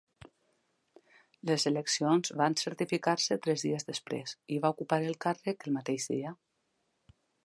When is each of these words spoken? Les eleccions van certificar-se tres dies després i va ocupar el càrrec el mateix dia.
Les 1.49 1.65
eleccions 1.71 2.31
van 2.41 2.57
certificar-se 2.61 3.37
tres 3.47 3.65
dies 3.67 3.85
després 3.91 4.33
i 4.55 4.57
va 4.65 4.71
ocupar 4.77 4.99
el 5.11 5.21
càrrec 5.27 5.69
el 5.69 5.77
mateix 5.77 6.09
dia. 6.15 6.33